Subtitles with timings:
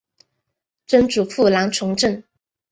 [0.87, 2.23] 曾祖父兰从政。